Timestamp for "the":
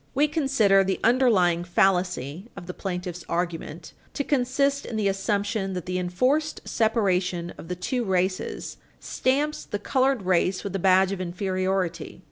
0.83-0.99, 2.65-2.73, 4.95-5.07, 5.85-5.99, 7.67-7.75, 9.63-9.77